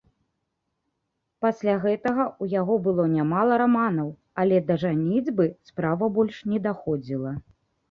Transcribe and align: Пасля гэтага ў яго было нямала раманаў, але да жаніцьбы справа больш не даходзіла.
Пасля 1.45 1.75
гэтага 1.83 2.25
ў 2.29 2.43
яго 2.61 2.79
было 2.87 3.05
нямала 3.17 3.53
раманаў, 3.63 4.09
але 4.43 4.57
да 4.73 4.81
жаніцьбы 4.87 5.49
справа 5.71 6.13
больш 6.19 6.43
не 6.53 6.59
даходзіла. 6.69 7.31